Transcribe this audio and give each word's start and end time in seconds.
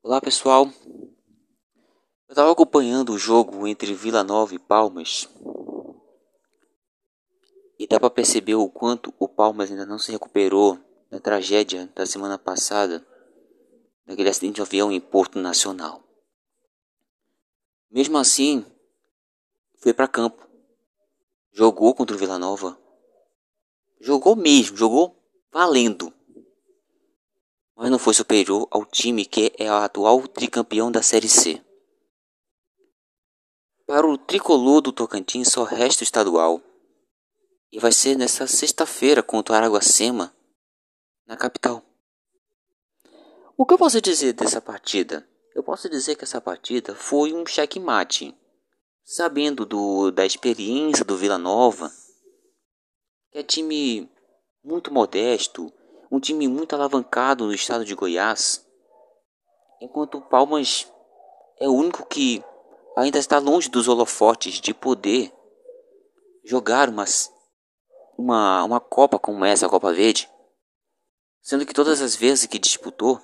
Olá 0.00 0.20
pessoal, 0.20 0.70
eu 0.86 2.30
estava 2.30 2.52
acompanhando 2.52 3.12
o 3.12 3.18
jogo 3.18 3.66
entre 3.66 3.92
Vila 3.92 4.22
Nova 4.22 4.54
e 4.54 4.58
Palmas. 4.58 5.28
E 7.76 7.84
dá 7.84 7.98
para 7.98 8.08
perceber 8.08 8.54
o 8.54 8.68
quanto 8.70 9.12
o 9.18 9.28
Palmas 9.28 9.70
ainda 9.70 9.84
não 9.84 9.98
se 9.98 10.12
recuperou 10.12 10.78
da 11.10 11.18
tragédia 11.18 11.90
da 11.96 12.06
semana 12.06 12.38
passada, 12.38 13.04
daquele 14.06 14.28
acidente 14.28 14.54
de 14.54 14.62
avião 14.62 14.92
em 14.92 15.00
Porto 15.00 15.36
Nacional. 15.40 16.00
Mesmo 17.90 18.18
assim, 18.18 18.64
foi 19.78 19.92
para 19.92 20.06
campo, 20.06 20.48
jogou 21.50 21.92
contra 21.92 22.14
o 22.14 22.18
Vila 22.18 22.38
Nova, 22.38 22.78
jogou 24.00 24.36
mesmo, 24.36 24.76
jogou 24.76 25.20
valendo 25.50 26.14
mas 27.78 27.92
não 27.92 27.98
foi 27.98 28.12
superior 28.12 28.66
ao 28.72 28.84
time 28.84 29.24
que 29.24 29.52
é 29.56 29.70
o 29.70 29.74
atual 29.76 30.26
tricampeão 30.26 30.90
da 30.90 31.00
Série 31.00 31.28
C. 31.28 31.62
Para 33.86 34.04
o 34.04 34.18
tricolor 34.18 34.80
do 34.80 34.92
Tocantins 34.92 35.52
só 35.52 35.62
resta 35.62 36.02
o 36.02 36.04
estadual. 36.04 36.60
E 37.70 37.78
vai 37.78 37.92
ser 37.92 38.16
nesta 38.16 38.48
sexta-feira 38.48 39.22
contra 39.22 39.52
o 39.52 39.56
Araguacema, 39.56 40.34
na 41.24 41.36
capital. 41.36 41.84
O 43.56 43.64
que 43.64 43.74
eu 43.74 43.78
posso 43.78 44.00
dizer 44.00 44.32
dessa 44.32 44.60
partida? 44.60 45.28
Eu 45.54 45.62
posso 45.62 45.88
dizer 45.88 46.16
que 46.16 46.24
essa 46.24 46.40
partida 46.40 46.96
foi 46.96 47.32
um 47.32 47.46
checkmate. 47.46 48.36
Sabendo 49.04 49.64
do, 49.64 50.10
da 50.10 50.26
experiência 50.26 51.04
do 51.04 51.16
Vila 51.16 51.38
Nova, 51.38 51.92
que 53.30 53.38
é 53.38 53.42
time 53.42 54.10
muito 54.64 54.92
modesto, 54.92 55.72
um 56.10 56.18
time 56.18 56.48
muito 56.48 56.74
alavancado 56.74 57.46
no 57.46 57.52
estado 57.52 57.84
de 57.84 57.94
Goiás, 57.94 58.66
enquanto 59.80 60.18
o 60.18 60.22
Palmas 60.22 60.90
é 61.60 61.68
o 61.68 61.72
único 61.72 62.06
que 62.06 62.42
ainda 62.96 63.18
está 63.18 63.38
longe 63.38 63.68
dos 63.68 63.88
holofotes 63.88 64.60
de 64.60 64.72
poder 64.72 65.32
jogar 66.44 66.88
uma, 66.88 67.04
uma, 68.16 68.64
uma 68.64 68.80
Copa 68.80 69.18
como 69.18 69.44
essa, 69.44 69.66
a 69.66 69.68
Copa 69.68 69.92
Verde, 69.92 70.30
sendo 71.42 71.66
que 71.66 71.74
todas 71.74 72.00
as 72.00 72.16
vezes 72.16 72.46
que 72.46 72.58
disputou, 72.58 73.20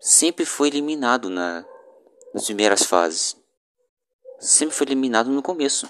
sempre 0.00 0.44
foi 0.44 0.68
eliminado 0.68 1.28
na, 1.28 1.64
nas 2.32 2.46
primeiras 2.46 2.84
fases. 2.84 3.36
Sempre 4.38 4.74
foi 4.74 4.86
eliminado 4.86 5.28
no 5.28 5.42
começo. 5.42 5.88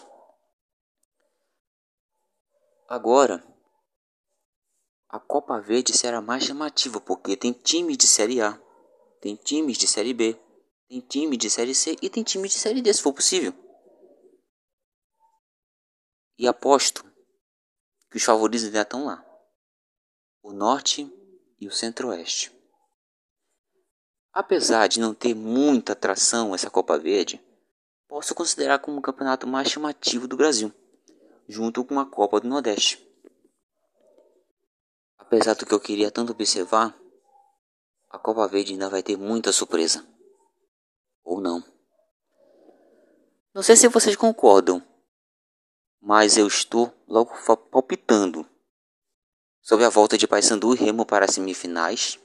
Agora, 2.88 3.44
a 5.11 5.19
Copa 5.19 5.61
Verde 5.61 5.97
será 5.97 6.20
mais 6.20 6.44
chamativa 6.44 7.00
porque 7.00 7.36
tem 7.36 7.53
times 7.53 7.97
de 7.97 8.06
Série 8.06 8.41
A, 8.41 8.61
tem 9.20 9.34
times 9.34 9.77
de 9.77 9.89
Série 9.89 10.14
B, 10.14 10.39
tem 10.89 11.00
time 11.00 11.36
de 11.36 11.50
Série 11.50 11.75
C 11.75 11.97
e 12.00 12.08
tem 12.08 12.22
time 12.22 12.47
de 12.47 12.55
Série 12.55 12.80
D 12.80 12.94
se 12.94 13.03
for 13.03 13.12
possível. 13.12 13.53
E 16.38 16.47
aposto 16.47 17.05
que 18.08 18.16
os 18.16 18.22
favoritos 18.22 18.64
ainda 18.64 18.83
estão 18.83 19.05
lá: 19.05 19.25
o 20.42 20.53
Norte 20.53 21.12
e 21.61 21.66
o 21.66 21.72
Centro-Oeste. 21.72 22.53
Apesar 24.33 24.86
de 24.86 25.00
não 25.00 25.12
ter 25.12 25.34
muita 25.34 25.92
atração 25.92 26.55
essa 26.55 26.70
Copa 26.70 26.97
Verde, 26.97 27.44
posso 28.06 28.33
considerar 28.33 28.78
como 28.78 28.98
o 28.98 29.03
campeonato 29.03 29.44
mais 29.44 29.69
chamativo 29.69 30.28
do 30.28 30.36
Brasil, 30.36 30.72
junto 31.48 31.84
com 31.84 31.98
a 31.98 32.06
Copa 32.06 32.41
do 32.41 32.47
Nordeste. 32.47 33.09
Apesar 35.30 35.54
do 35.54 35.64
que 35.64 35.72
eu 35.72 35.78
queria 35.78 36.10
tanto 36.10 36.32
observar, 36.32 36.92
a 38.10 38.18
Copa 38.18 38.48
Verde 38.48 38.72
ainda 38.72 38.88
vai 38.88 39.00
ter 39.00 39.16
muita 39.16 39.52
surpresa. 39.52 40.04
Ou 41.22 41.40
não. 41.40 41.62
Não 43.54 43.62
sei 43.62 43.76
se 43.76 43.86
vocês 43.86 44.16
concordam, 44.16 44.82
mas 46.00 46.36
eu 46.36 46.48
estou 46.48 46.92
logo 47.06 47.32
palpitando 47.70 48.44
sobre 49.62 49.84
a 49.84 49.88
volta 49.88 50.19
de 50.19 50.26
Paysandu 50.26 50.74
e 50.74 50.78
Remo 50.78 51.06
para 51.06 51.26
as 51.26 51.34
semifinais 51.34 52.19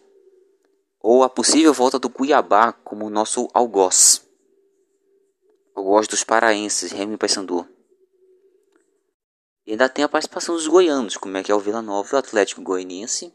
ou 0.99 1.21
a 1.21 1.29
possível 1.29 1.71
volta 1.75 1.99
do 1.99 2.09
Cuiabá 2.09 2.73
como 2.73 3.07
nosso 3.07 3.47
algoz. 3.53 4.27
Algoz 5.75 6.07
dos 6.07 6.23
paraenses, 6.23 6.91
Remo 6.91 7.13
e 7.13 7.17
Paysandu. 7.17 7.74
E 9.65 9.71
ainda 9.71 9.89
tem 9.89 10.05
a 10.05 10.09
participação 10.09 10.55
dos 10.55 10.67
goianos, 10.67 11.17
como 11.17 11.37
é 11.37 11.43
que 11.43 11.51
é 11.51 11.55
o 11.55 11.59
Vila 11.59 11.81
Nova, 11.81 12.15
o 12.15 12.19
Atlético 12.19 12.61
Goianiense 12.61 13.33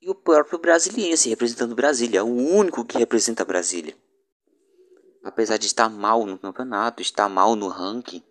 e 0.00 0.08
o 0.08 0.14
próprio 0.14 0.58
Brasiliense 0.58 1.28
representando 1.28 1.74
Brasília, 1.74 2.24
o 2.24 2.28
único 2.28 2.84
que 2.84 2.96
representa 2.96 3.44
Brasília. 3.44 3.96
Apesar 5.22 5.58
de 5.58 5.66
estar 5.66 5.88
mal 5.90 6.24
no 6.24 6.38
campeonato, 6.38 7.02
estar 7.02 7.28
mal 7.28 7.54
no 7.54 7.68
ranking, 7.68 8.22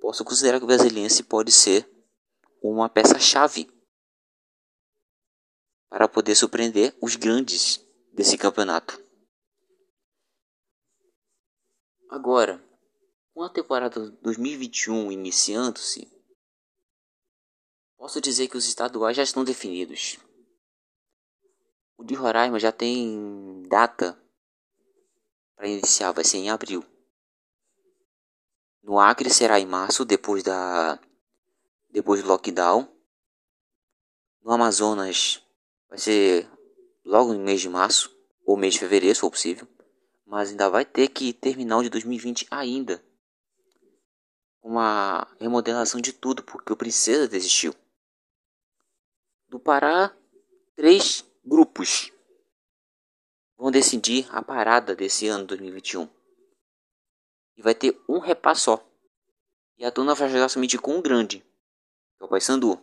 posso 0.00 0.24
considerar 0.24 0.58
que 0.58 0.64
o 0.64 0.68
Brasiliense 0.68 1.22
pode 1.22 1.50
ser 1.50 1.88
uma 2.62 2.88
peça-chave 2.88 3.68
para 5.88 6.06
poder 6.06 6.34
surpreender 6.34 6.94
os 7.00 7.16
grandes 7.16 7.80
desse 8.12 8.36
campeonato. 8.36 9.02
Agora, 12.10 12.62
com 13.36 13.42
a 13.42 13.50
temporada 13.50 14.00
2021 14.22 15.12
iniciando-se, 15.12 16.10
posso 17.98 18.18
dizer 18.18 18.48
que 18.48 18.56
os 18.56 18.66
estaduais 18.66 19.14
já 19.14 19.22
estão 19.22 19.44
definidos. 19.44 20.18
O 21.98 22.02
de 22.02 22.14
Roraima 22.14 22.58
já 22.58 22.72
tem 22.72 23.62
data 23.68 24.18
para 25.54 25.68
iniciar, 25.68 26.12
vai 26.12 26.24
ser 26.24 26.38
em 26.38 26.48
abril. 26.48 26.82
No 28.82 28.98
Acre 28.98 29.28
será 29.28 29.60
em 29.60 29.66
março, 29.66 30.06
depois 30.06 30.42
da 30.42 30.98
depois 31.90 32.22
do 32.22 32.28
lockdown. 32.28 32.90
No 34.40 34.50
Amazonas 34.50 35.42
vai 35.90 35.98
ser 35.98 36.48
logo 37.04 37.34
no 37.34 37.40
mês 37.40 37.60
de 37.60 37.68
março 37.68 38.16
ou 38.46 38.56
mês 38.56 38.72
de 38.72 38.80
fevereiro, 38.80 39.14
se 39.14 39.20
for 39.20 39.30
possível. 39.30 39.68
Mas 40.24 40.48
ainda 40.48 40.70
vai 40.70 40.86
ter 40.86 41.08
que 41.08 41.34
terminar 41.34 41.76
o 41.76 41.82
de 41.82 41.90
2020 41.90 42.46
ainda 42.50 43.05
uma 44.66 45.28
remodelação 45.38 46.00
de 46.00 46.12
tudo, 46.12 46.42
porque 46.42 46.72
o 46.72 46.76
Princesa 46.76 47.28
desistiu. 47.28 47.72
Do 49.48 49.60
Pará, 49.60 50.12
três 50.74 51.24
grupos 51.44 52.12
vão 53.56 53.70
decidir 53.70 54.26
a 54.30 54.42
parada 54.42 54.96
desse 54.96 55.28
ano 55.28 55.46
2021. 55.46 56.08
E 57.56 57.62
vai 57.62 57.76
ter 57.76 57.96
um 58.08 58.18
repasso 58.18 58.62
só. 58.62 58.86
E 59.78 59.84
a 59.84 59.90
dona 59.90 60.16
vai 60.16 60.28
jogar 60.28 60.48
somente 60.48 60.76
com 60.76 60.96
um 60.96 61.00
grande, 61.00 61.38
que 61.38 62.22
é 62.22 62.24
o 62.24 62.28
Paysandu. 62.28 62.82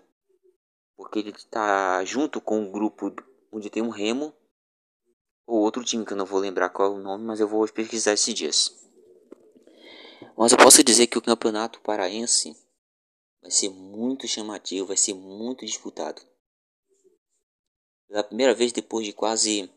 Porque 0.95 1.19
ele 1.19 1.31
está 1.31 2.03
junto 2.05 2.39
com 2.39 2.63
o 2.63 2.71
grupo 2.71 3.13
onde 3.51 3.69
tem 3.69 3.83
um 3.83 3.89
Remo 3.89 4.33
ou 5.45 5.59
outro 5.59 5.83
time 5.83 6.05
que 6.05 6.13
eu 6.13 6.17
não 6.17 6.25
vou 6.25 6.39
lembrar 6.39 6.69
qual 6.69 6.93
é 6.93 6.95
o 6.95 7.01
nome, 7.01 7.25
mas 7.25 7.41
eu 7.41 7.47
vou 7.47 7.67
pesquisar 7.67 8.13
esses 8.13 8.33
dias. 8.33 8.82
Mas 10.35 10.51
eu 10.51 10.57
posso 10.57 10.83
dizer 10.83 11.07
que 11.07 11.17
o 11.17 11.21
campeonato 11.21 11.79
paraense 11.81 12.57
vai 13.41 13.51
ser 13.51 13.69
muito 13.69 14.27
chamativo, 14.27 14.87
vai 14.87 14.97
ser 14.97 15.13
muito 15.13 15.65
disputado. 15.65 16.21
Pela 18.07 18.23
primeira 18.23 18.53
vez 18.53 18.71
depois 18.71 19.05
de 19.05 19.13
quase 19.13 19.71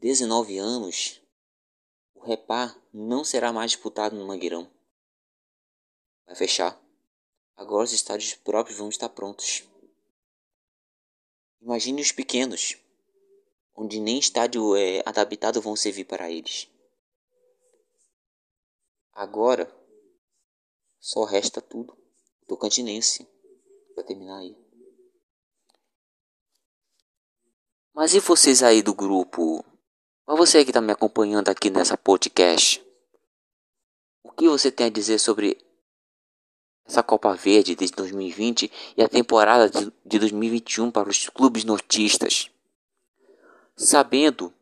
19 0.00 0.58
anos, 0.58 1.20
o 2.14 2.20
Repar 2.24 2.78
não 2.92 3.24
será 3.24 3.52
mais 3.52 3.72
disputado 3.72 4.16
no 4.16 4.26
Mangueirão. 4.26 4.70
Vai 6.26 6.34
fechar. 6.34 6.80
Agora 7.54 7.84
os 7.84 7.92
estádios 7.92 8.34
próprios 8.34 8.78
vão 8.78 8.88
estar 8.88 9.10
prontos. 9.10 9.64
Imagine 11.60 12.00
os 12.00 12.10
pequenos, 12.12 12.76
onde 13.74 14.00
nem 14.00 14.18
estádio 14.18 14.74
é, 14.76 15.02
adaptado 15.04 15.60
vão 15.60 15.76
servir 15.76 16.04
para 16.04 16.30
eles. 16.30 16.68
Agora 19.14 19.72
só 20.98 21.24
resta 21.24 21.60
tudo. 21.60 21.96
do 22.40 22.46
Tocantinense. 22.48 23.28
Pra 23.94 24.02
terminar 24.02 24.38
aí. 24.38 24.56
Mas 27.94 28.12
e 28.12 28.18
vocês 28.18 28.60
aí 28.60 28.82
do 28.82 28.92
grupo? 28.92 29.64
Mas 30.26 30.36
você 30.36 30.64
que 30.64 30.70
está 30.70 30.80
me 30.80 30.90
acompanhando 30.90 31.48
aqui 31.48 31.70
nessa 31.70 31.96
podcast. 31.96 32.84
O 34.24 34.32
que 34.32 34.48
você 34.48 34.72
tem 34.72 34.86
a 34.86 34.90
dizer 34.90 35.20
sobre 35.20 35.64
essa 36.84 37.04
Copa 37.04 37.32
Verde 37.34 37.76
de 37.76 37.86
2020 37.92 38.72
e 38.96 39.02
a 39.02 39.08
temporada 39.08 39.70
de 40.04 40.18
2021 40.18 40.90
para 40.90 41.08
os 41.08 41.28
clubes 41.28 41.62
nortistas? 41.62 42.50
Sabendo 43.76 44.52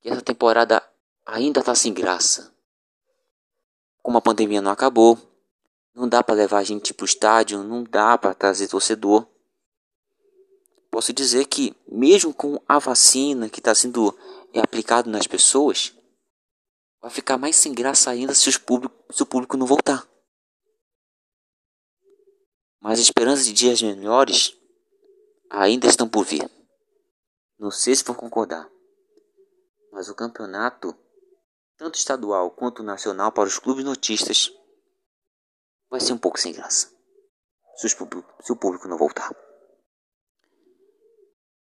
que 0.00 0.10
essa 0.10 0.22
temporada 0.22 0.80
ainda 1.26 1.58
está 1.58 1.74
sem 1.74 1.92
graça 1.92 2.53
como 4.04 4.18
a 4.18 4.20
pandemia 4.20 4.60
não 4.60 4.70
acabou, 4.70 5.18
não 5.94 6.06
dá 6.06 6.22
para 6.22 6.34
levar 6.34 6.58
a 6.58 6.62
gente 6.62 6.92
pro 6.92 7.06
estádio, 7.06 7.64
não 7.64 7.82
dá 7.82 8.18
para 8.18 8.34
trazer 8.34 8.68
torcedor. 8.68 9.26
posso 10.90 11.10
dizer 11.10 11.46
que, 11.46 11.74
mesmo 11.88 12.34
com 12.34 12.60
a 12.68 12.78
vacina 12.78 13.48
que 13.48 13.60
está 13.60 13.74
sendo 13.74 14.14
é, 14.52 14.60
aplicado 14.60 15.08
nas 15.08 15.26
pessoas, 15.26 15.96
vai 17.00 17.10
ficar 17.10 17.38
mais 17.38 17.56
sem 17.56 17.72
graça 17.72 18.10
ainda 18.10 18.34
se, 18.34 18.58
público, 18.58 18.94
se 19.10 19.22
o 19.22 19.26
público 19.26 19.56
não 19.56 19.66
voltar. 19.66 20.06
Mas 22.82 23.00
as 23.00 23.06
esperanças 23.06 23.46
de 23.46 23.54
dias 23.54 23.80
melhores 23.80 24.54
ainda 25.48 25.86
estão 25.86 26.06
por 26.06 26.26
vir. 26.26 26.46
Não 27.58 27.70
sei 27.70 27.96
se 27.96 28.04
vão 28.04 28.14
concordar, 28.14 28.70
mas 29.90 30.10
o 30.10 30.14
campeonato, 30.14 30.94
tanto 31.84 31.98
estadual 31.98 32.50
quanto 32.50 32.82
nacional, 32.82 33.30
para 33.30 33.46
os 33.46 33.58
clubes 33.58 33.84
notistas, 33.84 34.50
vai 35.90 36.00
ser 36.00 36.14
um 36.14 36.18
pouco 36.18 36.40
sem 36.40 36.50
graça. 36.50 36.90
Se, 37.76 37.94
público, 37.94 38.42
se 38.42 38.50
o 38.50 38.56
público 38.56 38.88
não 38.88 38.96
voltar. 38.96 39.30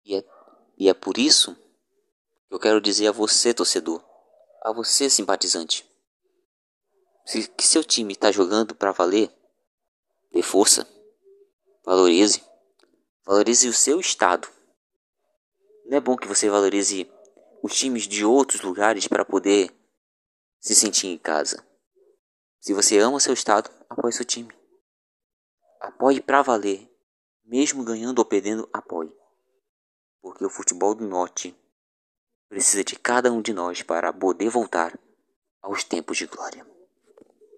E 0.05 0.15
é, 0.15 0.23
e 0.77 0.87
é 0.87 0.93
por 0.93 1.17
isso 1.17 1.55
que 2.47 2.53
eu 2.53 2.59
quero 2.59 2.79
dizer 2.79 3.07
a 3.07 3.11
você, 3.11 3.51
torcedor, 3.51 3.99
a 4.61 4.71
você, 4.71 5.09
simpatizante, 5.09 5.89
se, 7.25 7.47
que 7.47 7.65
seu 7.65 7.83
time 7.83 8.13
está 8.13 8.31
jogando 8.31 8.75
para 8.75 8.91
valer, 8.91 9.35
dê 10.31 10.43
força, 10.43 10.87
valorize, 11.83 12.43
valorize 13.25 13.67
o 13.67 13.73
seu 13.73 13.99
estado. 13.99 14.47
Não 15.85 15.97
é 15.97 15.99
bom 15.99 16.15
que 16.15 16.27
você 16.27 16.47
valorize 16.47 17.11
os 17.63 17.75
times 17.75 18.07
de 18.07 18.23
outros 18.23 18.61
lugares 18.61 19.07
para 19.07 19.25
poder 19.25 19.80
se 20.61 20.73
sentir 20.73 21.07
em 21.07 21.17
casa. 21.17 21.67
Se 22.61 22.73
você 22.73 22.97
ama 22.99 23.19
seu 23.19 23.33
estado, 23.33 23.69
apoie 23.89 24.13
seu 24.13 24.23
time. 24.23 24.53
Apoie 25.81 26.21
para 26.21 26.41
valer, 26.41 26.89
mesmo 27.43 27.83
ganhando 27.83 28.19
ou 28.19 28.25
perdendo, 28.25 28.69
apoie 28.71 29.11
porque 30.21 30.45
o 30.45 30.49
futebol 30.49 30.93
do 30.93 31.05
Norte 31.05 31.55
precisa 32.47 32.83
de 32.83 32.95
cada 32.95 33.31
um 33.31 33.41
de 33.41 33.53
nós 33.53 33.81
para 33.81 34.13
poder 34.13 34.49
voltar 34.49 34.97
aos 35.61 35.83
tempos 35.83 36.17
de 36.17 36.27
glória. 36.27 36.65